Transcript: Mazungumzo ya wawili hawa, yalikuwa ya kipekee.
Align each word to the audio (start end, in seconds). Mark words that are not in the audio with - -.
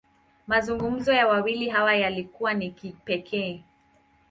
Mazungumzo 0.47 1.13
ya 1.13 1.27
wawili 1.27 1.69
hawa, 1.69 1.95
yalikuwa 1.95 2.53
ya 2.53 2.69
kipekee. 2.69 3.63